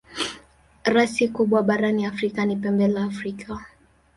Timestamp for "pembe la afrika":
2.55-3.65